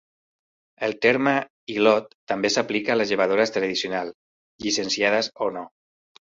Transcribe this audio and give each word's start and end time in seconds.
El 0.85 0.95
terme 1.05 1.33
"hilot" 1.73 2.15
també 2.31 2.51
s'aplica 2.53 2.95
a 2.95 2.95
les 2.97 3.13
llevadores 3.13 3.55
tradicionals, 3.59 4.17
llicenciades 4.65 5.31
o 5.49 5.53
no. 5.61 5.65